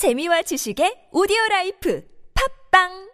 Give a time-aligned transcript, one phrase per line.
[0.00, 2.00] 재미와 지식의 오디오 라이프.
[2.32, 3.09] 팝빵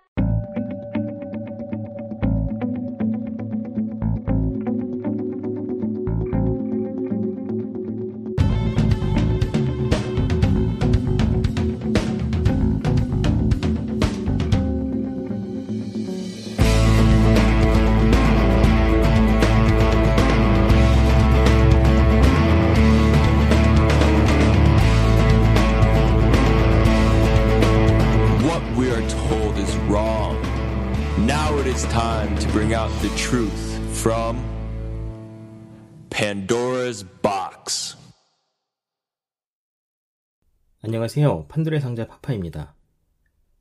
[41.19, 41.47] 안녕하세요.
[41.49, 42.75] 판도의 상자 파파입니다.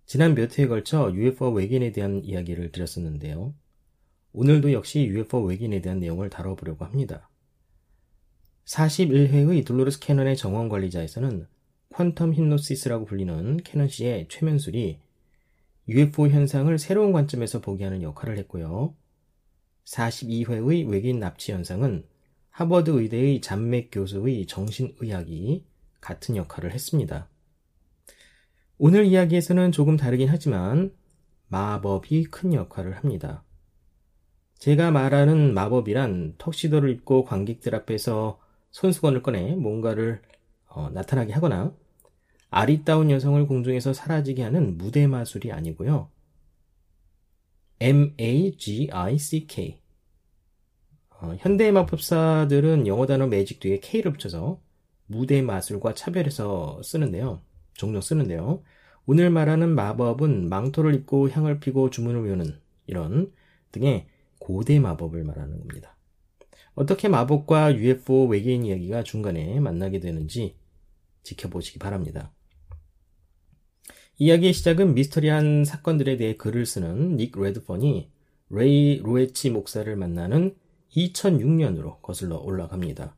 [0.05, 3.53] 지난 몇 회에 걸쳐 UFO 외계인에 대한 이야기를 드렸었는데요.
[4.33, 7.29] 오늘도 역시 UFO 외계인에 대한 내용을 다뤄보려고 합니다.
[8.65, 11.47] 41회의 돌로르스 캐넌의 정원 관리자에서는
[11.93, 14.99] 퀀텀 힌노시스라고 불리는 캐넌 씨의 최면술이
[15.87, 18.93] UFO 현상을 새로운 관점에서 보게 하는 역할을 했고요.
[19.85, 22.05] 42회의 외계인 납치 현상은
[22.49, 25.63] 하버드 의대의 잔맥 교수의 정신의학이
[26.01, 27.29] 같은 역할을 했습니다.
[28.77, 30.93] 오늘 이야기에서는 조금 다르긴 하지만
[31.47, 33.45] 마법이 큰 역할을 합니다.
[34.57, 38.37] 제가 말하는 마법이란 턱시도를 입고 관객들 앞에서
[38.71, 40.21] 손수건을 꺼내 뭔가를
[40.67, 41.73] 어, 나타나게 하거나
[42.49, 46.09] 아리따운 여성을 공중에서 사라지게 하는 무대 마술이 아니고요.
[47.79, 49.79] M-A-G-I-C-K
[51.11, 54.61] 어, 현대의 마법사들은 영어 단어 매직 뒤에 K를 붙여서
[55.05, 57.44] 무대 마술과 차별해서 쓰는데요.
[57.75, 58.63] 종종 쓰는데요.
[59.05, 63.31] 오늘 말하는 마법은 망토를 입고 향을 피고 주문을 외우는 이런
[63.71, 64.07] 등의
[64.39, 65.95] 고대 마법을 말하는 겁니다.
[66.73, 70.55] 어떻게 마법과 UFO 외계인 이야기가 중간에 만나게 되는지
[71.23, 72.31] 지켜보시기 바랍니다.
[74.17, 78.09] 이야기의 시작은 미스터리한 사건들에 대해 글을 쓰는 닉 레드펀이
[78.49, 80.55] 레이 로에치 목사를 만나는
[80.95, 83.15] 2006년으로 거슬러 올라갑니다.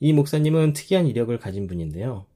[0.00, 2.26] 이 목사님은 특이한 이력을 가진 분인데요.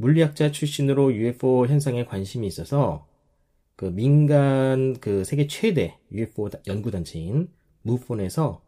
[0.00, 3.06] 물리학자 출신으로 UFO 현상에 관심이 있어서
[3.76, 7.50] 그 민간 그 세계 최대 UFO 연구단체인
[7.82, 8.62] 무폰에서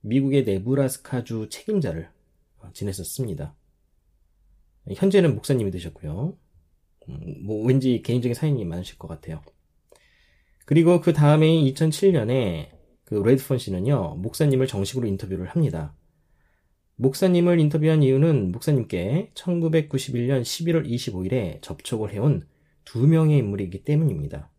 [0.00, 2.08] 미국의 네브라스카주 책임자를
[2.72, 3.54] 지냈었습니다.
[4.94, 6.38] 현재는 목사님이 되셨고요.
[7.10, 9.42] 음, 뭐 왠지 개인적인 사연이 많으실 것 같아요.
[10.64, 12.70] 그리고 그 다음에 2007년에
[13.04, 15.94] 그 레드폰 씨는요 목사님을 정식으로 인터뷰를 합니다.
[17.00, 22.46] 목사님을 인터뷰한 이유는 목사님께 1991년 11월 25일에 접촉을 해온
[22.84, 24.50] 두 명의 인물이기 때문입니다.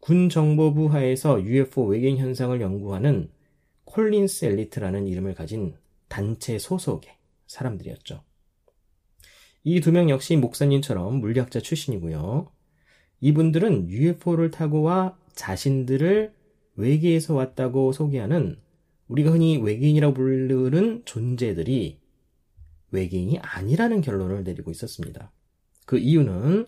[0.00, 3.30] 군 정보부 하에서 UFO 외계인 현상을 연구하는
[3.84, 5.76] 콜린스 엘리트라는 이름을 가진
[6.08, 7.12] 단체 소속의
[7.46, 8.24] 사람들이었죠.
[9.62, 12.50] 이 두 명 역시 목사님처럼 물리학자 출신이고요.
[13.20, 16.34] 이분들은 UFO를 타고 와 자신들을
[16.74, 18.63] 외계에서 왔다고 소개하는
[19.08, 22.00] 우리가 흔히 외계인이라고 부르는 존재들이
[22.90, 25.32] 외계인이 아니라는 결론을 내리고 있었습니다.
[25.86, 26.66] 그 이유는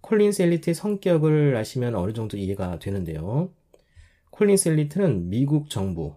[0.00, 3.50] 콜린스 엘리트의 성격을 아시면 어느 정도 이해가 되는데요.
[4.30, 6.16] 콜린스 엘리트는 미국 정부,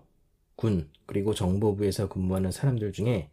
[0.55, 3.29] 군, 그리고 정보부에서 근무하는 사람들 중에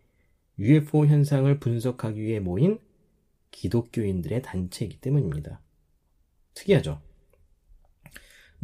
[0.58, 2.78] UFO 현상을 분석하기 위해 모인
[3.50, 5.60] 기독교인들의 단체이기 때문입니다.
[6.54, 7.00] 특이하죠?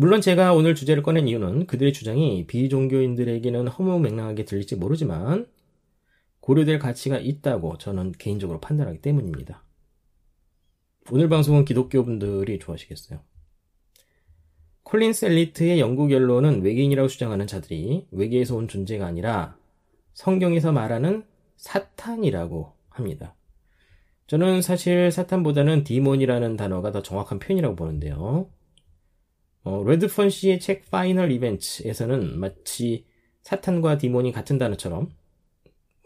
[0.00, 5.46] 물론 제가 오늘 주제를 꺼낸 이유는 그들의 주장이 비종교인들에게는 허무맹랑하게 들릴지 모르지만
[6.40, 9.62] 고려될 가치가 있다고 저는 개인적으로 판단하기 때문입니다.
[11.10, 13.20] 오늘 방송은 기독교분들이 좋아하시겠어요.
[14.84, 19.58] 콜린스 엘리트의 연구 결론은 외계인이라고 주장하는 자들이 외계에서 온 존재가 아니라
[20.14, 21.26] 성경에서 말하는
[21.58, 23.34] 사탄이라고 합니다.
[24.28, 28.48] 저는 사실 사탄보다는 demon이라는 단어가 더 정확한 표현이라고 보는데요.
[29.62, 33.04] 어, 레드펀 씨의 책 Final Events에서는 마치
[33.42, 35.10] 사탄과 demon이 같은 단어처럼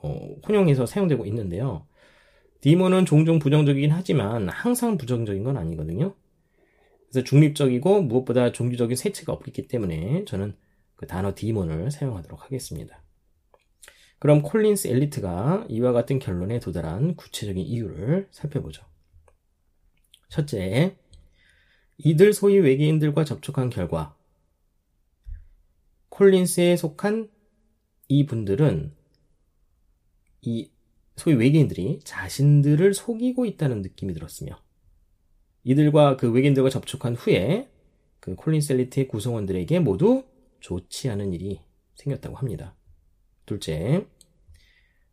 [0.03, 1.87] 어, 혼용해서 사용되고 있는데요.
[2.61, 6.15] demon은 종종 부정적이긴 하지만 항상 부정적인 건 아니거든요.
[7.11, 10.57] 그래서 중립적이고 무엇보다 종교적인 색채가 없기 때문에 저는
[10.97, 13.03] 그 단어 디몬을 사용하도록 하겠습니다.
[14.19, 18.85] 그럼 콜린스 엘리트가 이와 같은 결론에 도달한 구체적인 이유를 살펴보죠.
[20.31, 20.97] 첫째,
[21.99, 24.17] 이들 소위 외계인들과 접촉한 결과
[26.09, 27.31] 콜린스에 속한
[28.09, 28.95] 이 분들은
[30.43, 30.71] 이
[31.17, 34.61] 소위 외계인들이 자신들을 속이고 있다는 느낌이 들었으며
[35.63, 37.71] 이들과 그 외계인들과 접촉한 후에
[38.21, 40.25] 그 콜린스 엘리트의 구성원들에게 모두
[40.61, 41.61] 좋지 않은 일이
[41.95, 42.75] 생겼다고 합니다.
[43.47, 44.07] 둘째,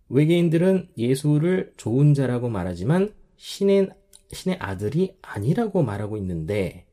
[0.09, 3.89] 외계인들은 예수를 좋은 자라고 말하지만 신의,
[4.33, 6.85] 신의 아들이 아니라고 말하고 있는데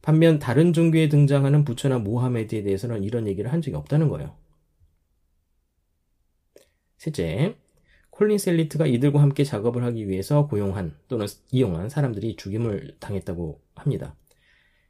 [0.00, 4.36] 반면 다른 종교에 등장하는 부처나 모하메드에 대해서는 이런 얘기를 한 적이 없다는 거예요.
[6.98, 7.56] 셋째,
[8.10, 14.16] 콜린 셀리트가 이들과 함께 작업을 하기 위해서 고용한 또는 이용한 사람들이 죽임을 당했다고 합니다.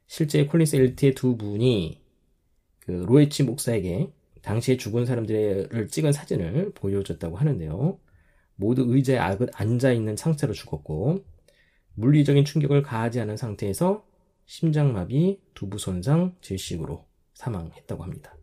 [0.07, 2.01] 실제 콜린스 엘리트의 두 분이
[2.79, 4.11] 그 로에치 목사에게
[4.41, 7.99] 당시에 죽은 사람들을 찍은 사진을 보여줬다고 하는데요.
[8.55, 9.17] 모두 의자에
[9.53, 11.23] 앉아 있는 상태로 죽었고
[11.95, 14.05] 물리적인 충격을 가하지 않은 상태에서
[14.45, 18.35] 심장마비, 두부 손상, 질식으로 사망했다고 합니다.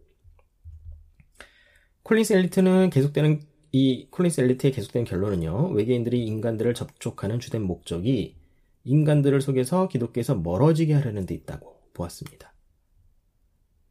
[2.02, 3.40] 콜린스 엘리트는 계속되는
[3.72, 5.70] 이 콜린스 엘리트의 계속된 결론은요.
[5.70, 8.36] 외계인들이 인간들을 접촉하는 주된 목적이
[8.84, 12.52] 인간들을 속여서 기독교에서 멀어지게 하려는 데 있다고 보았습니다.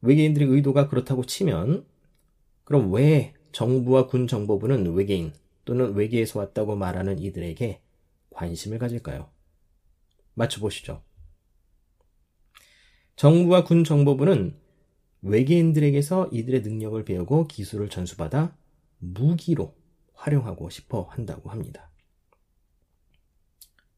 [0.02, 1.86] 외계인들의 의도가 그렇다고 치면
[2.64, 5.32] 그럼 왜 정부와 군 정보부는 외계인
[5.64, 7.82] 또는 외계에서 왔다고 말하는 이들에게
[8.30, 9.30] 관심을 가질까요?
[10.34, 11.02] 맞춰보시죠.
[13.16, 14.58] 정부와 군 정보부는
[15.22, 18.56] 외계인들에게서 이들의 능력을 배우고 기술을 전수받아
[18.98, 19.76] 무기로
[20.14, 21.90] 활용하고 싶어 한다고 합니다.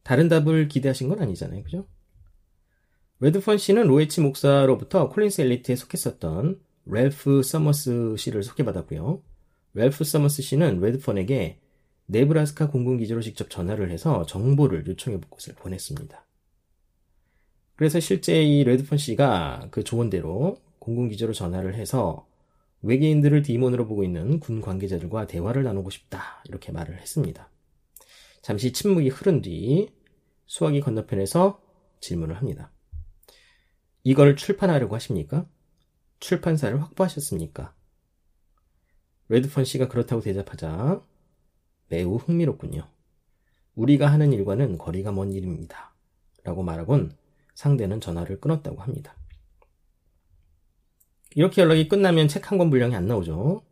[0.03, 1.63] 다른 답을 기대하신 건 아니잖아요.
[1.63, 1.87] 그죠?
[3.21, 9.23] 레드펀 씨는 로에치 목사로부터 콜린스 엘리트에 속했었던 렐프 서머스 씨를 소개받았고요.
[9.75, 11.59] 렐프 서머스 씨는 레드펀에게
[12.07, 16.27] 네브라스카 공군기지로 직접 전화를 해서 정보를 요청해 볼 것을 권했습니다.
[17.77, 22.27] 그래서 실제 이 레드펀 씨가 그 조언대로 공군기지로 전화를 해서
[22.83, 26.43] 외계인들을 디몬으로 보고 있는 군 관계자들과 대화를 나누고 싶다.
[26.49, 27.49] 이렇게 말을 했습니다.
[28.43, 29.89] 잠시 침묵이 흐른 뒤
[30.47, 31.63] 수화기 건너편에서
[32.01, 32.73] 질문을 합니다.
[34.05, 35.47] 이걸 출판하려고 하십니까?
[36.19, 37.75] 출판사를 확보하셨습니까?
[39.33, 41.03] 레드펀 씨가 그렇다고 대답하자
[41.89, 42.87] 매우 흥미롭군요.
[43.75, 45.95] 우리가 하는 일과는 거리가 먼 일입니다.
[46.45, 47.17] 라고 말하곤
[47.55, 49.17] 상대는 전화를 끊었다고 합니다.
[51.35, 53.63] 이렇게 연락이 끝나면 책 한 권 분량이 안 나오죠.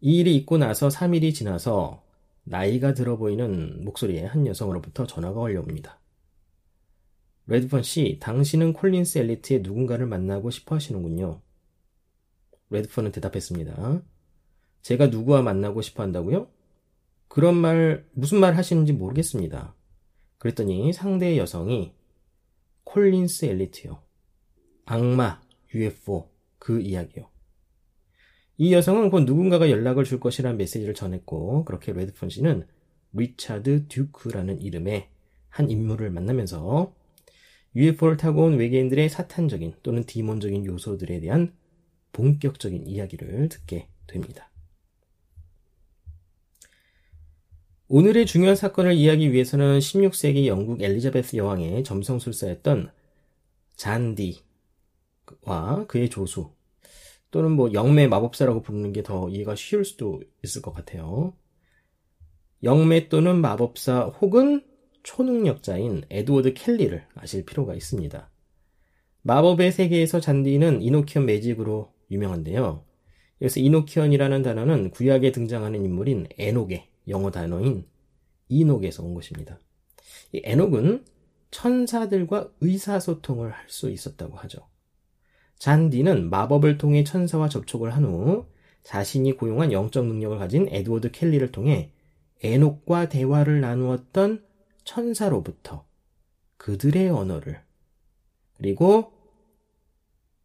[0.00, 2.02] 이 일이 있고 나서 3일이 지나서
[2.44, 6.00] 나이가 들어 보이는 목소리의 한 여성으로부터 전화가 걸려옵니다.
[7.46, 11.42] 레드펀 씨, 당신은 콜린스 엘리트의 누군가를 만나고 싶어 하시는군요.
[12.70, 14.02] 레드펀은 대답했습니다.
[14.82, 16.48] 제가 누구와 만나고 싶어 한다고요?
[17.28, 19.74] 그런 말, 무슨 말 하시는지 모르겠습니다.
[20.38, 21.94] 그랬더니 상대의 여성이
[22.84, 24.02] 콜린스 엘리트요.
[24.84, 25.40] 악마,
[25.74, 27.28] UFO, 그 이야기요.
[28.58, 32.66] 이 여성은 곧 누군가가 연락을 줄 것이라는 메시지를 전했고, 그렇게 레드폰 씨는
[33.14, 35.08] 리차드 듀크라는 이름의
[35.48, 36.94] 한 인물을 만나면서
[37.74, 41.54] UFO를 타고 온 외계인들의 사탄적인 또는 디몬적인 요소들에 대한
[42.12, 44.51] 본격적인 이야기를 듣게 됩니다.
[47.94, 52.90] 오늘의 중요한 사건을 이해하기 위해서는 16세기 영국 엘리자베스 여왕의 점성술사였던
[53.76, 54.38] 잔디와
[55.88, 56.52] 그의 조수
[57.30, 61.34] 또는 뭐 영매 마법사라고 부르는 게 더 이해가 쉬울 수도 있을 것 같아요.
[62.62, 64.64] 영매 또는 마법사 혹은
[65.02, 68.30] 초능력자인 에드워드 켈리를 아실 필요가 있습니다.
[69.20, 72.86] 마법의 세계에서 잔디는 이노키언 매직으로 유명한데요.
[73.38, 77.86] 그래서 이노키언이라는 단어는 구약에 등장하는 인물인 에녹의 영어 단어인
[78.48, 79.58] 이녹에서 온 것입니다.
[80.32, 81.04] 이 에녹은
[81.50, 84.68] 천사들과 의사소통을 할 수 있었다고 하죠.
[85.58, 88.46] 잔디는 마법을 통해 천사와 접촉을 한 후
[88.82, 91.92] 자신이 고용한 영적 능력을 가진 에드워드 켈리를 통해
[92.42, 94.44] 에녹과 대화를 나누었던
[94.84, 95.86] 천사로부터
[96.56, 97.60] 그들의 언어를
[98.54, 99.12] 그리고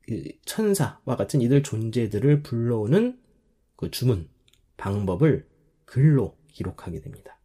[0.02, 3.20] 그 천사와 같은 이들 존재들을 불러오는
[3.76, 4.30] 그 주문
[4.78, 5.48] 방법을
[5.86, 7.40] 글로 기록하게 됩니다.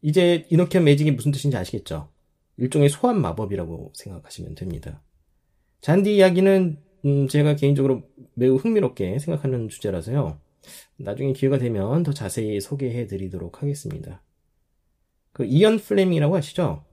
[0.00, 2.08] 이제 이노키안 매직이 무슨 뜻인지 아시겠죠?
[2.56, 5.02] 일종의 소환 마법이라고 생각하시면 됩니다.
[5.80, 8.02] 잔디 이야기는 음 제가 개인적으로
[8.34, 10.40] 매우 흥미롭게 생각하는 주제라서요.
[10.96, 14.22] 나중에 기회가 되면 더 자세히 소개해 드리도록 하겠습니다.
[15.32, 16.84] 그 이언 플레밍이라고 아시죠?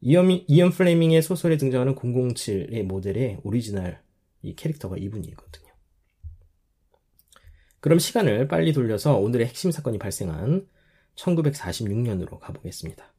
[0.00, 4.00] 이언, 이언 플레밍의 소설에 등장하는 007의 모델의 오리지널
[4.42, 5.63] 이 캐릭터가 이분이거든요.
[7.84, 10.66] 그럼 시간을 빨리 돌려서 오늘의 핵심 사건이 발생한
[11.16, 13.12] 1946년으로 가보겠습니다.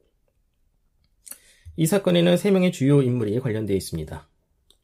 [1.76, 4.28] 이 사건에는 3명의 주요 인물이 관련되어 있습니다.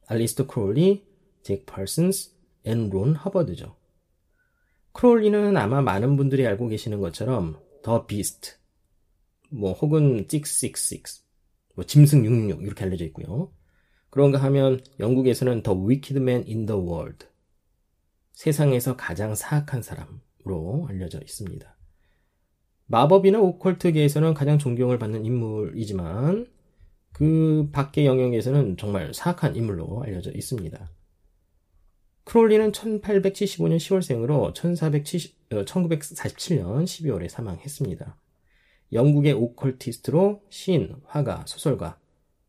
[0.07, 1.05] 알리스터 크롤리,
[1.43, 2.31] 잭 팔슨스,
[2.63, 3.75] 엘 론 허버드죠.
[4.93, 8.53] 크롤리는 아마 많은 분들이 알고 계시는 것처럼 더 비스트,
[9.51, 11.25] 뭐 혹은 666,
[11.75, 13.53] 뭐 짐승 666 이렇게 알려져 있고요.
[14.11, 17.32] 그런가 하면 영국에서는 Wicked Man in the World,
[18.33, 21.77] 세상에서 가장 사악한 사람으로 알려져 있습니다.
[22.87, 26.47] 마법이나 오컬트계에서는 가장 존경을 받는 인물이지만
[27.13, 30.91] 그 밖의 영역에서는 정말 사악한 인물로 알려져 있습니다.
[32.25, 38.17] 크롤리는 1875년 10월생으로 1470, 1947년 12월에 사망했습니다.
[38.93, 41.99] 영국의 occultist로 시인, 화가, 소설가,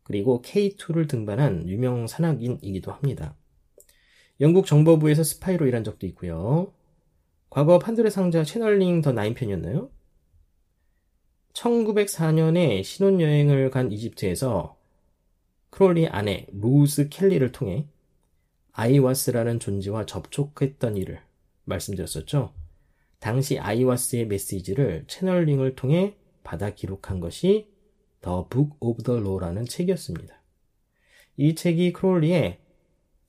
[0.03, 3.35] 그리고 K2를 등반한 유명 산악인이기도 합니다.
[4.41, 6.73] 영국 정보부에서 스파이로 일한 적도 있고요.
[7.49, 9.89] 과거 판도라의 상자 channeling The Nine 편이었나요?
[11.53, 14.75] 1904년에 신혼여행을 간 이집트에서
[15.69, 17.87] 크롤리 아내 로즈 켈리를 통해
[18.71, 21.21] 아이와스라는 존재와 접촉했던 일을
[21.65, 22.53] 말씀드렸었죠.
[23.19, 27.71] 당시 아이와스의 메시지를 channeling을 통해 받아 기록한 것이
[28.21, 30.41] Book of the Law라는 책이었습니다.
[31.37, 32.59] 이 책이 크롤리의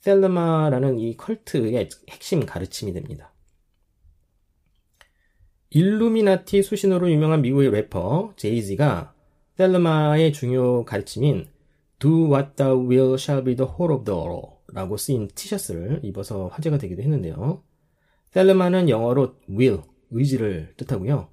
[0.04, 3.32] Thelema라는 이 컬트의 핵심 가르침이 됩니다.
[5.70, 9.14] 일루미나티 수신호로 유명한 미국의 래퍼 제이지가
[9.56, 11.49] 셀르마의 중요 가르침인
[11.99, 16.49] Do what thou will shall be the whole of the law 라고 쓰인 티셔츠를 입어서
[16.49, 17.62] 화제가 되기도 했는데요.
[18.32, 19.80] 셀르마는 영어로 will,
[20.11, 21.30] 의지를 뜻하고요.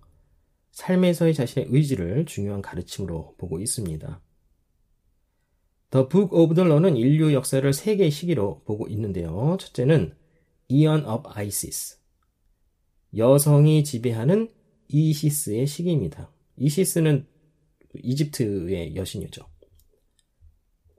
[0.71, 4.21] 삶에서의 자신의 의지를 중요한 가르침으로 보고 있습니다.
[5.91, 9.57] The Book of the Law는 인류 역사를 세 개의 시기로 보고 있는데요.
[9.59, 10.15] 첫째는
[10.69, 11.97] Eon of Isis.
[13.17, 14.49] 여성이 지배하는
[14.87, 16.31] 이시스의 시기입니다.
[16.57, 17.27] 이시스는
[17.93, 19.45] 이집트의 여신이죠.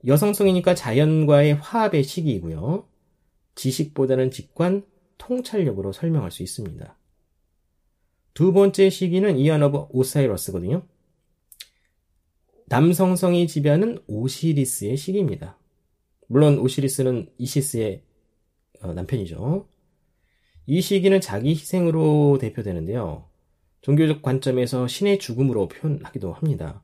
[0.07, 2.87] 여성성이니까 자연과의 화합의 시기이고요.
[3.55, 4.85] 지식보다는 직관,
[5.17, 6.99] 통찰력으로 설명할 수 있습니다.
[8.35, 10.87] 두 번째 시기는 Aeon of Osiris거든요.
[12.67, 15.59] 남성성이 지배하는 오시리스의 시기입니다.
[16.29, 18.03] 물론 오시리스는 이시스의
[18.81, 19.69] 어, 남편이죠.
[20.67, 23.29] 이 시기는 자기 희생으로 대표되는데요.
[23.83, 26.83] 종교적 관점에서 신의 죽음으로 표현하기도 합니다.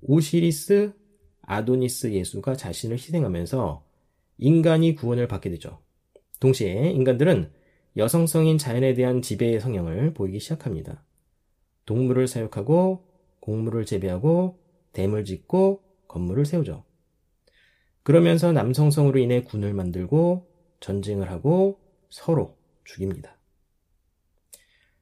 [0.00, 0.92] 오시리스,
[1.42, 3.84] 아도니스 예수가 자신을 희생하면서
[4.38, 5.82] 인간이 구원을 받게 되죠.
[6.40, 7.52] 동시에 인간들은
[7.96, 11.04] 여성성인 자연에 대한 지배의 성향을 보이기 시작합니다.
[11.86, 13.06] 동물을 사육하고
[13.40, 14.58] 곡물을 재배하고
[14.96, 16.84] 댐을 짓고 건물을 세우죠.
[18.02, 20.46] 그러면서 남성성으로 인해 군을 만들고
[20.80, 23.36] 전쟁을 하고 서로 죽입니다.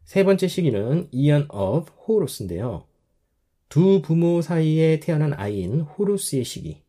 [0.04, 2.86] 세 번째 시기는 이언 of 호루스인데요.
[3.68, 6.82] 두 부모 사이에 태어난 아이인 호루스의 시기.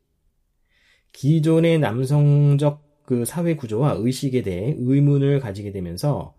[1.14, 6.36] 기존의 남성적 그 사회 구조와 의식에 대해 의문을 가지게 되면서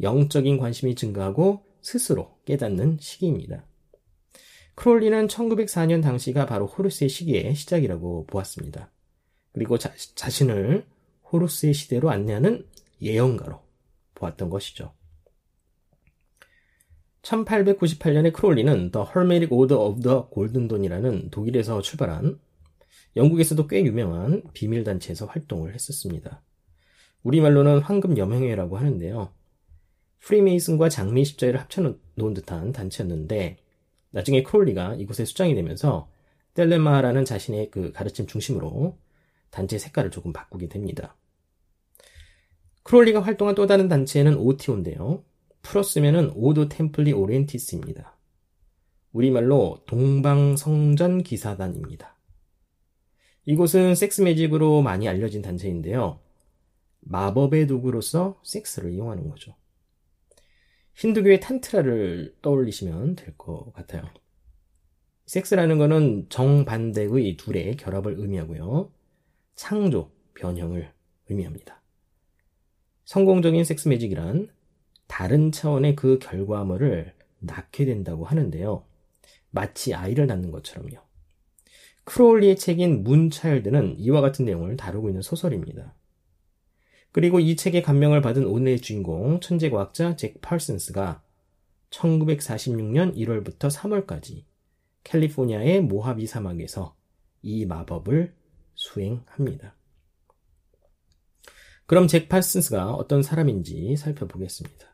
[0.00, 3.67] 영적인 관심이 증가하고 스스로 깨닫는 시기입니다.
[4.78, 8.92] 크롤리는 1904년 당시가 바로 호루스의 시기의 시작이라고 보았습니다.
[9.50, 10.86] 그리고 자, 자신을
[11.32, 12.64] 호루스의 시대로 안내하는
[13.02, 13.60] 예언가로
[14.14, 14.94] 보았던 것이죠.
[17.22, 22.38] 1898년에 크롤리는 The Hermetic Order of the Golden Dawn이라는 독일에서 출발한
[23.16, 26.40] 영국에서도 꽤 유명한 비밀단체에서 활동을 했었습니다.
[27.24, 29.34] 우리말로는 황금 여명회라고 하는데요.
[30.20, 33.56] 프리메이슨과 장미 십자를 합쳐놓은 듯한 단체였는데
[34.10, 36.10] 나중에 크롤리가 이곳에 수장이 되면서
[36.54, 38.98] 텔레마라는 자신의 그 가르침 중심으로
[39.50, 41.16] 단체 색깔을 조금 바꾸게 됩니다.
[42.82, 45.22] 크롤리가 활동한 또 다른 단체는 오티오인데요.
[45.62, 48.16] 풀었으면은 오도 템플리 오렌티스입니다.
[49.12, 52.16] 우리말로 동방성전 기사단입니다.
[53.44, 56.20] 이곳은 섹스 매직으로 많이 알려진 단체인데요.
[57.00, 59.54] 마법의 도구로서 섹스를 이용하는 거죠.
[60.98, 64.02] 힌두교의 탄트라를 떠올리시면 될 것 같아요.
[65.26, 68.90] 섹스라는 것은 정반대의 둘의 결합을 의미하고요.
[69.54, 70.90] 창조, 변형을
[71.28, 71.80] 의미합니다.
[73.04, 74.48] 성공적인 섹스 매직이란
[75.06, 78.84] 다른 차원의 그 결과물을 낳게 된다고 하는데요.
[79.50, 80.98] 마치 아이를 낳는 것처럼요.
[82.04, 85.94] 크롤리의 책인 문차일드는 이와 같은 내용을 다루고 있는 소설입니다.
[87.12, 91.22] 그리고 이 책의 감명을 받은 오늘의 주인공 천재 과학자 잭 팔슨스가
[91.90, 94.44] 1946년 1월부터 3월까지
[95.04, 96.94] 캘리포니아의 모하비 사막에서
[97.42, 98.34] 이 마법을
[98.74, 99.74] 수행합니다.
[101.86, 104.86] 그럼 잭 팔슨스가 어떤 사람인지 살펴보겠습니다.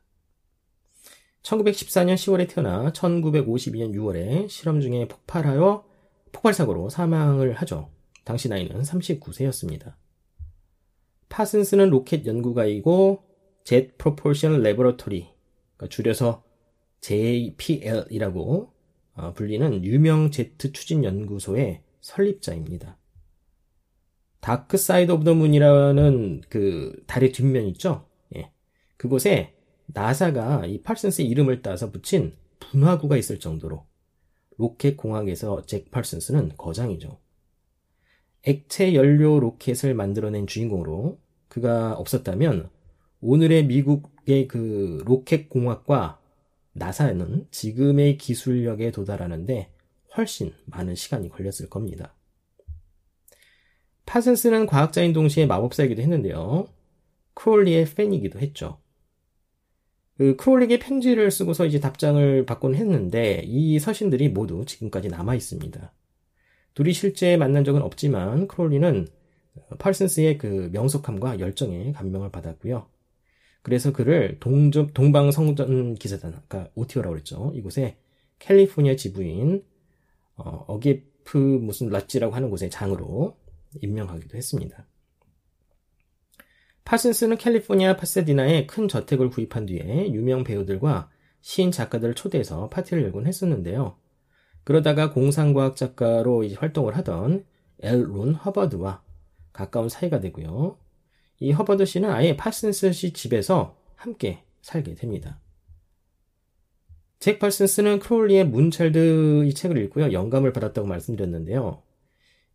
[1.42, 5.85] 1914년 10월에 태어나 1952년 6월에 실험 중에 폭발하여
[6.33, 7.90] 폭발사고로 사망을 하죠.
[8.25, 9.94] 당시 나이는 39세였습니다.
[11.35, 13.25] 파슨스는 로켓 연구가이고
[13.64, 15.33] Jet Propulsion Laboratory,
[15.76, 16.45] 그러니까 줄여서
[17.00, 18.73] JPL이라고
[19.14, 22.99] 어, 불리는 유명 제트 추진 연구소의 설립자입니다.
[24.40, 28.07] Dark Side of the Moon이라는 그 달의 뒷면 있죠?
[28.37, 28.53] 예.
[28.97, 33.85] 그곳에 나사가 이 팔슨스의 이름을 따서 붙인 분화구가 있을 정도로
[34.57, 37.19] 로켓 공학에서 잭 팔슨스는 거장이죠.
[38.45, 41.24] 액체 연료 로켓을 만들어낸 주인공으로
[41.54, 42.68] 그가 없었다면
[43.20, 46.18] 오늘의 미국의 그 로켓 공학과
[46.73, 49.70] 나사는 지금의 기술력에 도달하는데
[50.16, 52.16] 훨씬 많은 시간이 걸렸을 겁니다.
[54.04, 56.66] 파슨스는 과학자인 동시에 마법사이기도 했는데요.
[57.34, 58.80] 크롤리의 팬이기도 했죠.
[60.18, 65.92] 그 크롤리에게 편지를 쓰고서 이제 답장을 받곤 했는데 이 서신들이 모두 지금까지 남아 있습니다.
[66.75, 69.06] 둘이 실제 만난 적은 없지만 크롤리는
[69.78, 72.88] 팔슨스의 그 명석함과 열정에 감명을 받았고요.
[73.62, 77.52] 그래서 그를 동접, 동방성전 기사단, 그러니까 오티오라고 그랬죠.
[77.54, 77.96] 이곳에
[78.38, 79.64] 캘리포니아 지부인
[80.37, 83.38] 어, 어게프 무슨 라찌라고 하는 곳의 장으로
[83.80, 84.87] 임명하기도 했습니다.
[86.84, 93.96] 파슨스는 캘리포니아 파세디나에 큰 저택을 구입한 뒤에 유명 배우들과 시인 작가들을 초대해서 파티를 열곤 했었는데요.
[94.64, 97.44] 그러다가 공상과학 작가로 활동을 하던
[97.80, 99.02] 엘 론 허버드와
[99.54, 100.76] 가까운 사이가 되고요.
[101.40, 105.40] 이 허버드 씨는 아예 파슨스 씨 집에서 함께 살게 됩니다.
[107.18, 110.12] 잭 파슨스는 크롤리의 Moonchild 이 책을 읽고요.
[110.12, 111.82] 영감을 받았다고 말씀드렸는데요.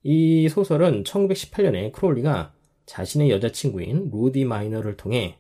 [0.03, 2.53] 이 소설은 1918년에 크롤리가
[2.85, 5.39] 자신의 여자친구인 로디 마이너를 통해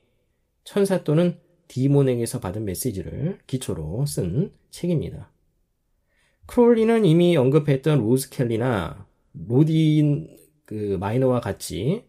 [0.63, 5.31] 천사 또는 demon에게서 받은 메시지를 기초로 쓴 책입니다.
[6.47, 10.39] 크롤리는 이미 언급했던 로즈 켈리나 로디
[10.69, 12.05] 그 마이너와 같이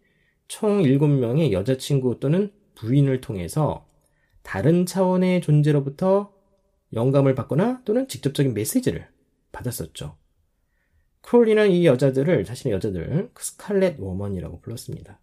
[0.46, 3.88] 총 7명의 여자친구 또는 부인을 통해서
[4.42, 6.34] 다른 차원의 존재로부터
[6.92, 9.08] 영감을 받거나 또는 직접적인 메시지를
[9.50, 10.18] 받았었죠.
[11.22, 15.18] 크롤리는 이 여자들을 자신의 여자들 스칼렛 워먼이라고 불렀습니다.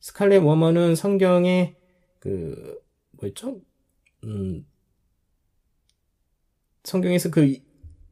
[0.00, 1.76] 스칼렛 워먼은 성경의
[2.18, 2.78] 그
[3.12, 3.62] 뭐였죠?
[4.24, 4.66] 음
[6.84, 7.56] 성경에서 그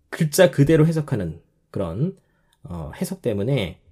[0.08, 2.16] 글자 그대로 해석하는 그런
[2.62, 3.83] 어, 해석 때문에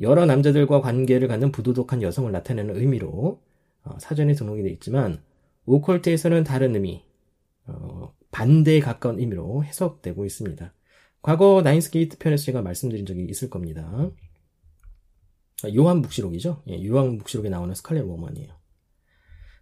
[0.00, 3.42] 여러 남자들과 관계를 갖는 부도덕한 여성을 나타내는 의미로
[3.84, 5.22] 어, 사전에 등록이 되어 있지만
[5.66, 7.04] 오컬트에서는 다른 의미,
[7.66, 10.72] 어, 반대에 가까운 의미로 해석되고 있습니다.
[11.22, 14.10] 과거 Ninth Gate 편에서 제가 말씀드린 적이 있을 겁니다.
[15.76, 16.62] 요한 묵시록이죠.
[16.68, 18.54] 예, 요한 묵시록에 나오는 스칼렛 워먼이에요.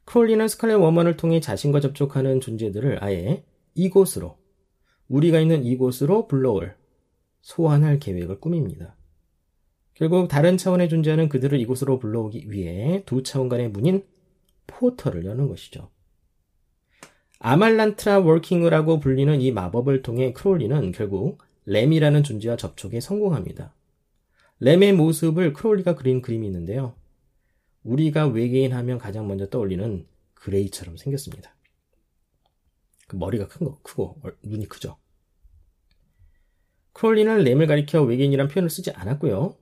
[0.04, 4.38] 크롤리는 스칼렛 워먼을 통해 자신과 접촉하는 존재들을 아예 이곳으로
[5.08, 6.76] 우리가 있는 이곳으로 불러올
[7.40, 8.97] 소환할 계획을 꾸밉니다.
[9.98, 14.06] 결국 다른 차원에 존재하는 그들을 이곳으로 불러오기 위해 두 차원 간의 문인
[14.68, 15.90] 포털을 여는 것이죠.
[17.40, 23.74] 아말란트라 Working이라고 불리는 이 마법을 통해 크롤리는 결국 램이라는 존재와 접촉에 성공합니다.
[24.60, 26.94] 램의 모습을 크롤리가 그린 그림이 있는데요.
[27.82, 31.56] 우리가 외계인 하면 가장 먼저 떠올리는 그레이처럼 생겼습니다.
[33.08, 34.96] 그 머리가 큰 거, 크고 눈이 크죠.
[36.92, 39.56] 크롤리는 램을 가리켜 외계인이란 표현을 쓰지 않았고요.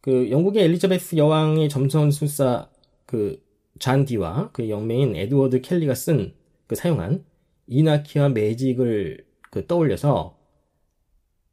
[0.00, 2.70] 그 영국의 엘리자베스 여왕의 점성술사
[3.06, 3.42] 그
[3.78, 7.24] 존 디와 그 영매인 에드워드 켈리가 쓴 그 사용한
[7.66, 10.38] 이나키와 매직을 그 떠올려서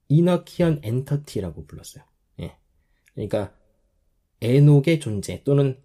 [0.09, 2.03] Enochian entity라고 불렀어요.
[2.41, 2.55] 예.
[3.15, 3.51] 그러니까
[4.41, 5.81] 에녹의 존재 또는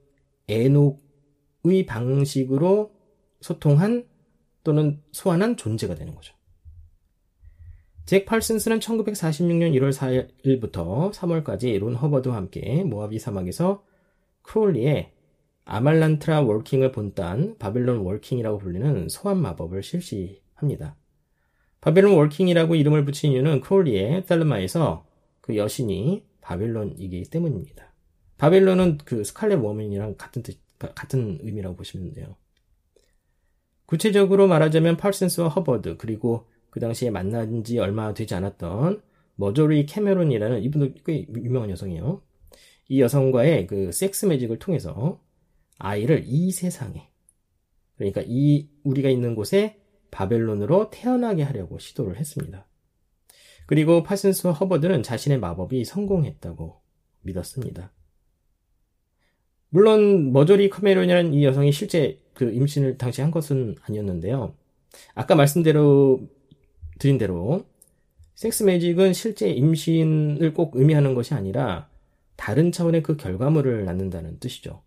[0.49, 2.95] 에녹의 방식으로
[3.41, 4.07] 소통한
[4.65, 6.35] 또는 소환한 존재가 되는 거죠.
[8.05, 13.85] 잭 팔슨스는 1946년 1월 4일부터 3월까지 론 허버드와 함께 모하비 사막에서
[14.43, 15.13] 크롤리의
[15.65, 20.97] 아말란트라 Working을 본딴 바빌론 Working이라고 불리는 소환 마법을 실시합니다.
[21.81, 25.07] 바빌론 Working이라고 이름을 붙인 이유는 크롤리의 텔레마에서
[25.41, 27.93] 그 여신이 바빌론이기 때문입니다.
[28.39, 32.37] 바빌론은 그 스칼렛 워먼이랑 같은 뜻, 같은 의미라고 보시면 돼요.
[33.87, 39.03] 구체적으로 말하자면 팔슨스와 허버드 그리고 그 당시에 만난 지 얼마 되지 않았던
[39.35, 42.23] 머조리 캐메론이라는 이분도 꽤 유명한 여성이에요.
[42.89, 45.21] 이 여성과의 그 섹스 매직을 통해서
[45.77, 47.11] 아이를 이 세상에
[47.97, 52.67] 그러니까 이 우리가 있는 곳에 바벨론으로 태어나게 하려고 시도를 했습니다.
[53.67, 56.81] 그리고 파슨스와 허버드는 자신의 마법이 성공했다고
[57.21, 57.93] 믿었습니다.
[59.69, 64.55] 물론 머조리 카메론이라는 이 여성이 실제 그 임신을 당시 한 것은 아니었는데요.
[65.15, 66.27] 아까 말씀대로
[67.03, 67.67] 드린 대로
[68.37, 71.91] 섹스 매직은 실제 임신을 꼭 의미하는 것이 아니라
[72.37, 74.85] 다른 차원의 그 결과물을 낳는다는 뜻이죠.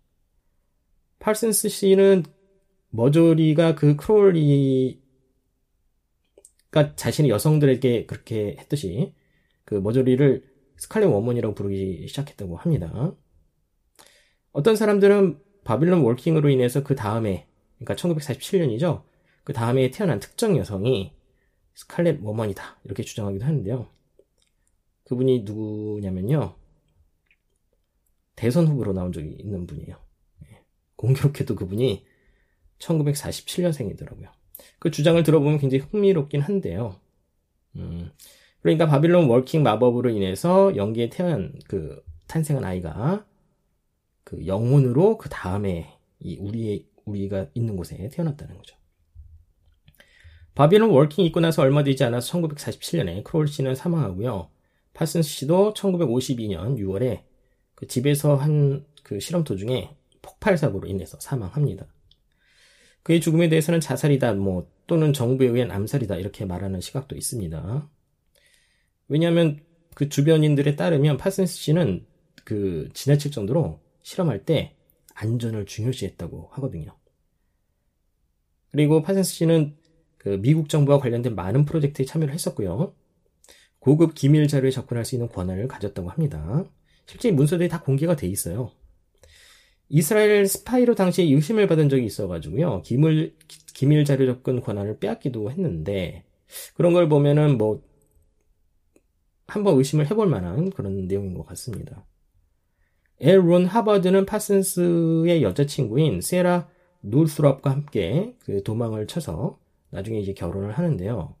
[1.18, 2.24] 팔슨스 씨는
[2.88, 4.96] 머조리가 그 크롤리가
[6.96, 9.12] 자신의 여성들에게 그렇게 했듯이
[9.66, 10.42] 그 머조리를
[10.78, 13.14] 스칼렛 워먼이라고 부르기 시작했다고 합니다.
[14.52, 17.46] 어떤 사람들은 바빌론 Working으로 인해서 그 다음에,
[17.78, 19.02] 그러니까 1947년이죠.
[19.44, 21.15] 그 다음에 태어난 특정 여성이
[21.76, 22.78] 스칼렛 워먼이다.
[22.84, 23.86] 이렇게 주장하기도 하는데요.
[25.04, 26.56] 그분이 누구냐면요.
[28.34, 29.96] 대선 후보로 나온 적이 있는 분이에요.
[30.44, 30.60] 예.
[30.96, 32.04] 공교롭게도 그분이
[32.78, 34.28] 1947년생이더라고요.
[34.78, 36.98] 그 주장을 들어보면 굉장히 흥미롭긴 한데요.
[37.76, 38.10] 음,
[38.62, 43.26] 그러니까 바빌론 Working 마법으로 인해서 영계에 태어난 그 탄생한 아이가
[44.24, 48.76] 그 영혼으로 그 다음에 이 우리의 우리가 있는 곳에 태어났다는 거죠.
[50.56, 54.50] 바빌론 Working 있고 나서 얼마 되지 않아서 1947년에 크롤리 씨는 사망하고요.
[54.94, 57.22] 파슨스 씨도 1952년 6월에
[57.76, 61.86] 그 집에서 한 그 실험 도중에 폭발 사고로 인해서 사망합니다.
[63.04, 67.88] 그의 죽음에 대해서는 자살이다, 뭐 또는 정부에 의한 암살이다 이렇게 말하는 시각도 있습니다.
[69.06, 69.60] 왜냐하면
[69.94, 72.04] 그 주변인들에 따르면 파슨스 씨는
[72.44, 74.74] 그 지나칠 정도로 실험할 때
[75.14, 76.98] 안전을 중요시했다고 하거든요.
[78.72, 79.76] 그리고 파슨스 씨는
[80.26, 82.92] 그 미국 정부와 관련된 많은 프로젝트에 참여를 했었고요.
[83.78, 86.64] 고급 기밀 자료에 접근할 수 있는 권한을 가졌다고 합니다.
[87.06, 88.72] 실제 문서들이 다 공개가 돼 있어요.
[89.88, 92.82] 이스라엘 스파이로 당시에 의심을 받은 적이 있어가지고요.
[92.82, 93.36] 기밀,
[93.72, 96.24] 기밀 자료 접근 권한을 빼앗기도 했는데,
[96.74, 97.84] 그런 걸 보면은 뭐,
[99.46, 102.04] 한번 의심을 해볼 만한 그런 내용인 것 같습니다.
[103.20, 106.68] 엘 론 허버드는 파슨스의 여자친구인 세라
[107.00, 111.36] 노스럽과 함께 그 도망을 쳐서 나중에 이제 결혼을 하는데요.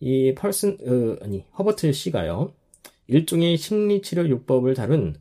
[0.00, 2.54] 이 펄슨, 어, 아니, 허버드 씨가요.
[3.06, 5.16] 일종의 심리치료 요법을 다룬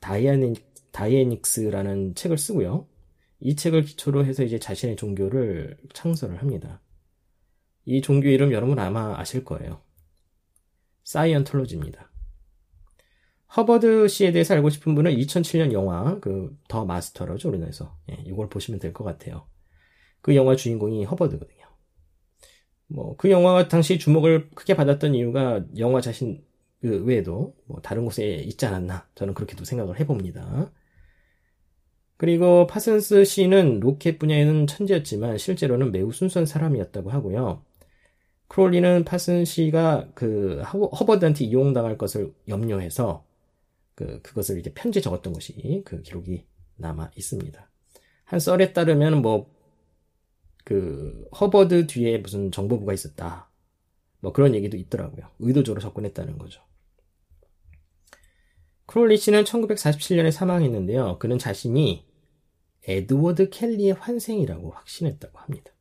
[0.00, 2.86] 다이아닉, 다이애닉스라는 책을 쓰고요.
[3.40, 6.80] 이 책을 기초로 해서 이제 자신의 종교를 창설을 합니다.
[7.84, 9.82] 이 종교 이름 여러분 아마 아실 거예요.
[11.04, 12.10] 사이언톨로지입니다.
[13.56, 18.80] 허버드 씨에 대해서 알고 싶은 분은 2007년 영화 그 더 마스터로죠 우리나라에서 예, 이걸 보시면
[18.80, 19.46] 될 것 같아요.
[20.22, 21.63] 그 영화 주인공이 허버드거든요.
[22.94, 26.44] 뭐 그 영화가 당시 주목을 크게 받았던 이유가 영화 자신
[26.80, 30.70] 그 외에도 뭐 다른 곳에 있지 않았나 저는 그렇게도 생각을 해봅니다.
[32.16, 37.64] 그리고 파슨스 씨는 로켓 분야에는 천재였지만 실제로는 매우 순수한 사람이었다고 하고요.
[38.48, 43.24] 크롤리는 파슨 씨가 그 허버드한테 이용당할 것을 염려해서
[43.94, 46.44] 그 그것을 이제 편지 적었던 것이 그 기록이
[46.76, 47.70] 남아 있습니다.
[48.24, 49.53] 한 썰에 따르면 뭐
[50.64, 53.50] 그 허버드 뒤에 무슨 정보부가 있었다.
[54.20, 55.28] 뭐 그런 얘기도 있더라고요.
[55.38, 56.62] 의도적으로 접근했다는 거죠.
[58.86, 61.18] 크롤리 씨는 1947년에 사망했는데요.
[61.18, 62.06] 그는 자신이
[62.86, 65.72] 에드워드 켈리의 환생이라고 확신했다고 합니다.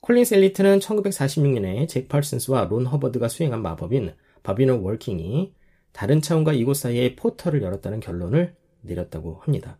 [0.00, 5.54] 콜린 셀리트는 1946년에 잭 펄슨스와 론 허버드가 수행한 마법인 바빌론 Working이
[5.92, 9.78] 다른 차원과 이곳 사이에 포털을 열었다는 결론을 내렸다고 합니다.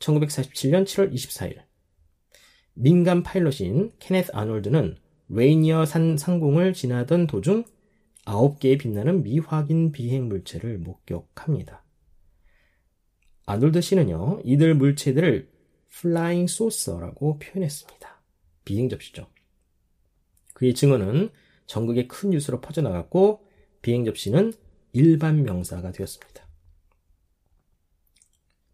[0.00, 1.62] 1947년 7월 24일
[2.74, 4.96] 민간 파일럿인 케네스 아놀드는
[5.28, 7.64] 레이니어 산 상공을 지나던 도중
[8.24, 11.84] 9개의 빛나는 미확인 비행 물체를 목격합니다.
[13.46, 15.50] 아놀드 씨는요, 이들 물체들을
[15.90, 18.22] flying saucer라고 표현했습니다.
[18.64, 19.26] 비행 접시죠.
[20.54, 21.30] 그의 증언은
[21.66, 23.46] 전국에 큰 뉴스로 퍼져나갔고
[23.82, 24.52] 비행 접시는
[24.92, 26.43] 일반 명사가 되었습니다.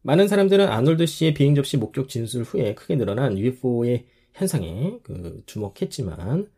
[0.02, 6.50] 많은 사람들은 아놀드 씨의 비행 접시 목격 진술 후에 크게 늘어난 UFO의 현상에 그 주목했지만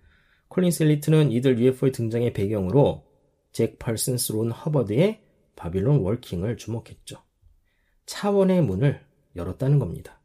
[0.49, 3.05] 콜린 셀리트는 이들 UFO의 등장의 배경으로
[3.51, 5.21] 잭 펄슨스 론 허버드의
[5.57, 7.23] 바빌론 Working을 주목했죠.
[8.07, 9.01] 차원의 문을
[9.35, 10.21] 열었다는 겁니다.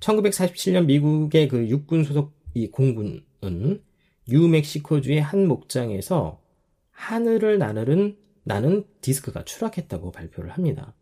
[0.00, 3.82] 1947년 미국의 그 육군 소속 이 공군은
[4.28, 6.42] 뉴멕시코주의 한 목장에서
[6.90, 10.94] 하늘을 나르는 나는 디스크가 추락했다고 발표를 합니다.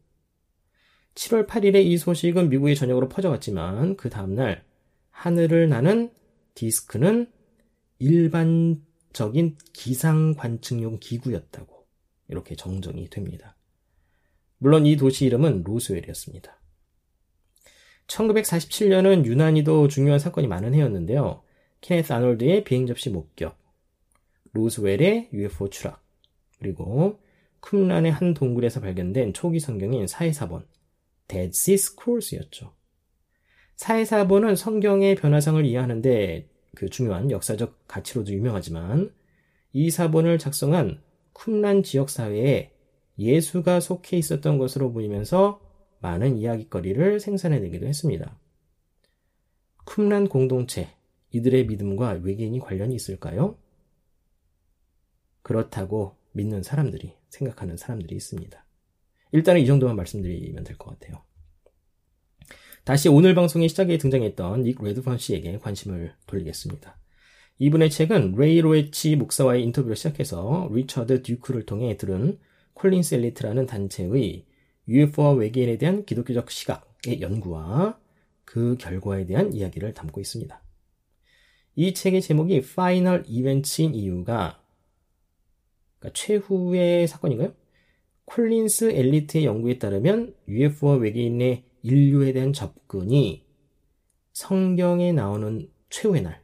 [1.18, 4.64] 7월 8일에 이 소식은 미국의 전역으로 퍼져갔지만 그 다음날
[5.10, 6.12] 하늘을 나는
[6.54, 7.26] 디스크는
[7.98, 11.86] 일반적인 기상 관측용 기구였다고
[12.28, 13.56] 이렇게 정정이 됩니다.
[14.58, 16.56] 물론 이 도시 이름은 로스웰이었습니다.
[18.06, 21.42] 1947년은 유난히도 중요한 사건이 많은 해였는데요.
[21.80, 23.58] 케네스 아놀드의 비행 접시 목격,
[24.52, 26.00] 로스웰의 UFO 추락,
[26.60, 27.20] 그리고
[27.60, 30.64] 쿰란의 한 동굴에서 발견된 초기 성경인 사해사본,
[31.28, 32.74] Dead Sea Scrolls였죠.
[33.76, 39.14] 사해사본은 성경의 변화상을 이해하는데 그 중요한 역사적 가치로도 유명하지만
[39.72, 41.00] 이 사본을 작성한
[41.34, 42.72] 쿰란 지역 사회에
[43.18, 45.60] 예수가 속해 있었던 것으로 보이면서
[46.00, 48.38] 많은 이야기거리를 생산해내기도 했습니다.
[49.84, 50.88] 쿰란 공동체,
[51.30, 53.56] 이들의 믿음과 외계인이 관련이 있을까요?
[55.42, 58.67] 그렇다고 믿는 사람들이, 생각하는 사람들이 있습니다.
[59.32, 61.22] 일단은 이 정도만 말씀드리면 될 것 같아요.
[62.84, 66.98] 다시 오늘 방송의 시작에 등장했던 닉 레드펀 씨에게 관심을 돌리겠습니다.
[67.58, 72.38] 이분의 책은 레이 보에치 목사와의 인터뷰를 시작해서 리처드 듀크를 통해 들은
[72.74, 74.46] 콜린스 엘리트라는 단체의
[74.88, 77.98] UFO와 외계인에 대한 기독교적 시각의 연구와
[78.44, 80.62] 그 결과에 대한 이야기를 담고 있습니다.
[81.74, 84.62] 이 책의 제목이 Final Events인 이유가
[85.98, 87.52] 그러니까 최후의 사건인가요?
[88.28, 93.46] 콜린스 엘리트의 연구에 따르면 UFO와 외계인의 인류에 대한 접근이
[94.34, 96.42] 성경에 나오는 최후의 날,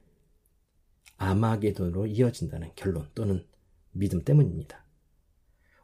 [1.18, 3.44] 아마게돈으로 이어진다는 결론 또는
[3.92, 4.82] 믿음 때문입니다.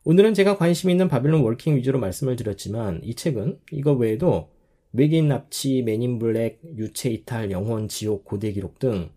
[0.05, 4.51] 오늘은 제가 관심 있는 바빌론 월킹 위주로 말씀을 드렸지만 이 책은 이거 외에도
[4.95, 9.11] 외계인 납치, 맨인 블랙, 유체 이탈, 영혼, 지옥, 고대 기록 등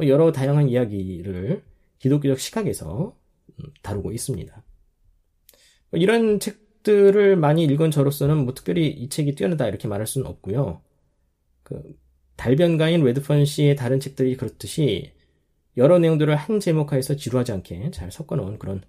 [0.00, 1.62] 여러 다양한 이야기를
[1.98, 3.14] 기독교적 시각에서
[3.60, 4.61] 음, 다루고 있습니다.
[5.92, 10.80] 이런 책들을 많이 읽은 저로서는 뭐 특별히 이 책이 뛰어나다 이렇게 말할 수는 없고요.
[11.62, 11.96] 그
[12.36, 15.12] 달변가인 레드펀 씨의 다른 책들이 그렇듯이
[15.76, 18.82] 여러 내용들을 한 제목하에서 지루하지 않게 잘 섞어놓은 그런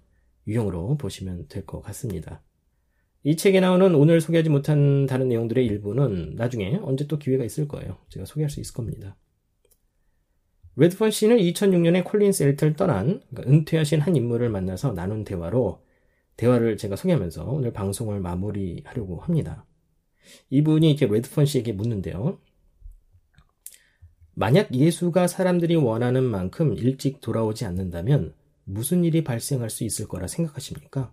[0.46, 2.42] 유형으로 보시면 될 것 같습니다.
[3.22, 7.96] 이 책에 나오는 오늘 소개하지 못한 다른 내용들의 일부는 나중에 언제 또 기회가 있을 거예요.
[8.10, 9.16] 제가 소개할 수 있을 겁니다.
[10.76, 15.83] 레드펀 씨는 2006년에 콜린 셀트를 떠난 그러니까 은퇴하신 한 인물을 만나서 나눈 대화로
[16.36, 19.64] 대화를 제가 소개하면서 오늘 방송을 마무리하려고 합니다.
[20.50, 22.40] 이분이 이렇게 레드펀 씨에게 묻는데요.
[24.34, 31.12] 만약 예수가 사람들이 원하는 만큼 일찍 돌아오지 않는다면 무슨 일이 발생할 수 있을 거라 생각하십니까?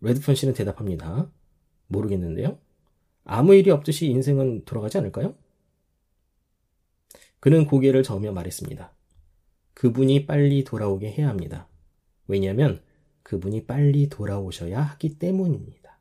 [0.00, 1.30] 레드펀 씨는 대답합니다.
[1.86, 2.58] 모르겠는데요.
[3.24, 5.36] 아무 일이 없듯이 인생은 돌아가지 않을까요?
[7.38, 8.92] 그는 고개를 저으며 말했습니다.
[9.74, 11.68] 그분이 빨리 돌아오게 해야 합니다.
[12.32, 12.82] 왜냐하면
[13.22, 15.98] 그분이 빨리 돌아오셔야 하기 때문입니다.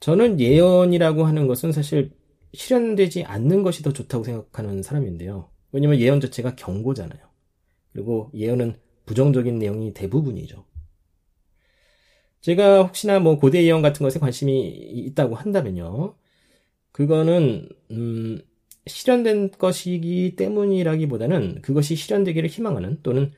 [0.00, 2.12] 저는 예언이라고 하는 것은 사실
[2.54, 5.50] 실현되지 않는 것이 더 좋다고 생각하는 사람인데요.
[5.72, 7.20] 왜냐면 예언 자체가 경고잖아요.
[7.92, 10.64] 그리고 예언은 부정적인 내용이 대부분이죠.
[12.40, 16.16] 제가 혹시나 뭐 고대 예언 같은 것에 관심이 있다고 한다면요.
[16.92, 18.40] 그거는 음,
[18.86, 23.32] 실현된 것이기 때문이라기보다는 그것이 실현되기를 희망하는 또는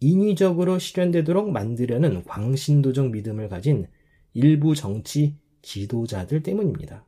[0.00, 3.86] 인위적으로 실현되도록 만들려는 광신도적 믿음을 가진
[4.32, 7.06] 일부 정치 지도자들 때문입니다.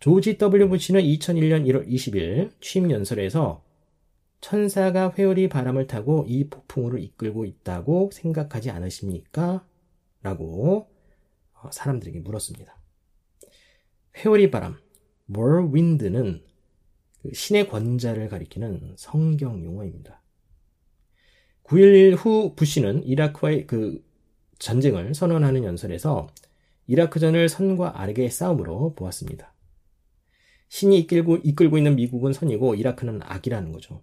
[0.00, 0.68] 조지 W.
[0.68, 3.64] 부시는 2001년 1월 20일 취임 연설에서
[4.40, 9.64] 천사가 회오리 바람을 타고 이 폭풍우를 이끌고 있다고 생각하지 않으십니까?
[10.22, 10.88] 라고
[11.54, 12.76] 어, 사람들에게 물었습니다.
[14.16, 14.76] 회오리 바람,
[15.36, 16.42] whirlwind는
[17.22, 20.20] 그 신의 권자를 가리키는 성경 용어입니다.
[21.64, 24.04] 9.11 후 부시는 이라크와의 그
[24.58, 26.28] 전쟁을 선언하는 연설에서
[26.86, 29.54] 이라크전을 선과 악의 싸움으로 보았습니다.
[30.68, 34.02] 신이 이끌고, 이끌고 있는 미국은 선이고 이라크는 악이라는 거죠.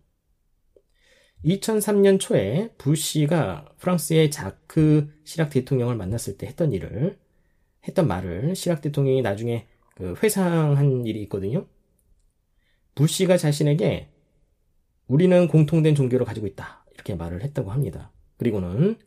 [1.45, 7.17] 2003년 초에 부시가 프랑스의 자크 시락 대통령을 만났을 때 했던 일을
[7.87, 9.67] 했던 말을 시락 대통령이 나중에
[9.99, 11.67] 그 회상한 일이 있거든요.
[12.95, 14.07] 부시가 자신에게
[15.07, 16.85] 우리는 공통된 종교를 가지고 있다.
[16.93, 18.13] 이렇게 말을 했다고 합니다.
[18.37, 18.97] 그리고는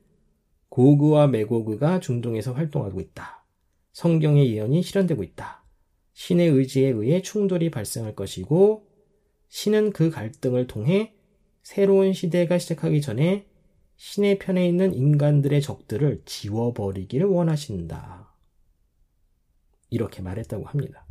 [0.68, 3.46] 고그와 메고그가 중동에서 활동하고 있다.
[3.94, 5.64] 성경의 예언이 실현되고 있다.
[6.12, 8.86] 신의 의지에 의해 충돌이 발생할 것이고
[9.48, 11.14] 신은 그 갈등을 통해
[11.62, 13.46] 새로운 시대가 시작하기 전에
[13.96, 18.31] 신의 편에 있는 인간들의 적들을 지워버리기를 원하신다.
[19.92, 21.06] 이렇게 말했다고 합니다.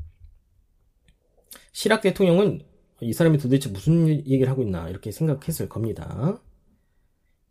[1.71, 2.61] 시락 대통령은
[3.01, 6.41] 이 사람이 도대체 무슨 얘기를 하고 있나 이렇게 생각했을 겁니다.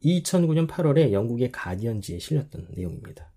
[0.04, 3.32] 2009년 8월에 영국의 가디언지에 실렸던 내용입니다.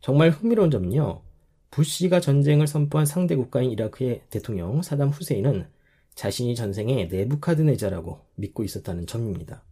[0.00, 1.22] 정말 흥미로운 점은요.
[1.70, 5.66] 부시가 전쟁을 선포한 상대 국가인 이라크의 대통령 사담 후세인은
[6.14, 9.64] 자신이 전생에 네부카드네자라고 믿고 있었다는 점입니다.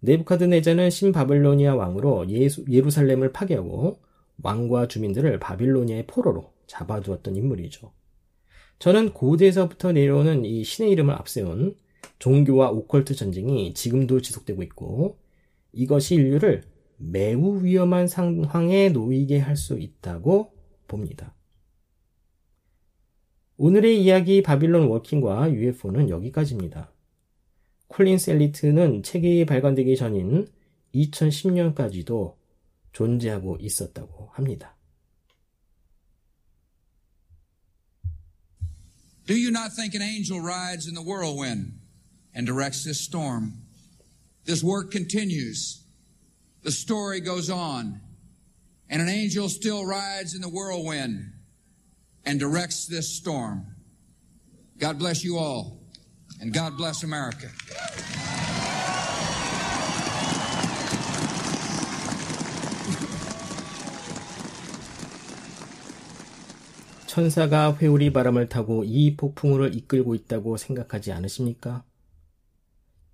[0.00, 4.00] 네부카드네자는 신바벨로니아 왕으로 예수, 예루살렘을 파괴하고
[4.42, 7.92] 왕과 주민들을 바빌로니아의 포로로 잡아두었던 인물이죠.
[8.78, 11.76] 저는 고대에서부터 내려오는 이 신의 이름을 앞세운
[12.18, 15.18] 종교와 오컬트 전쟁이 지금도 지속되고 있고
[15.72, 16.62] 이것이 인류를
[16.96, 20.52] 매우 위험한 상황에 놓이게 할 수 있다고
[20.88, 21.34] 봅니다.
[23.56, 26.92] 오늘의 이야기 바빌론 워킹과 UFO는 여기까지입니다.
[27.88, 30.48] 콜린 셀리트는 책이 발간되기 전인
[30.94, 32.34] 2010년까지도
[32.93, 34.75] 존재하고 있었다고 합니다.
[39.25, 41.79] Do you not think an angel rides in the whirlwind
[42.33, 43.53] and directs this storm?
[44.45, 45.83] This work continues.
[46.63, 47.99] The story goes on.
[48.89, 51.33] And an angel still rides in the whirlwind
[52.23, 53.65] and directs this storm.
[54.77, 55.81] God bless you all,
[56.39, 57.49] and God bless America.
[67.12, 71.84] 천사가 회오리 바람을 타고 이 폭풍우를 이끌고 있다고 생각하지 않으십니까?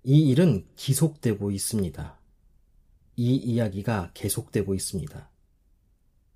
[0.05, 2.17] 이 일은 기속되고 있습니다.
[3.17, 5.29] 이 이야기가 계속되고 있습니다.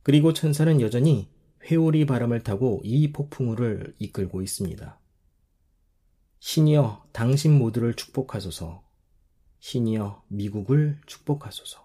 [0.01, 1.29] 그리고 천사는 여전히
[1.63, 4.99] 회오리 바람을 타고 이 폭풍우를 이끌고 있습니다.
[6.39, 8.83] 신이여 당신 모두를 축복하소서.
[9.61, 11.82] 신이여 미국을 축복하소서.